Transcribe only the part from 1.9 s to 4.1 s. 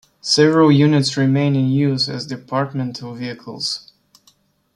as departmental vehicles.